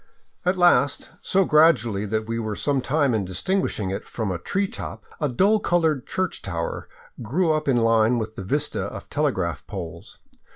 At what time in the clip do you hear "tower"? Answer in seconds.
6.41-6.89